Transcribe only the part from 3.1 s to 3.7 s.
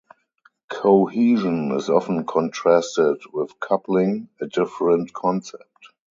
with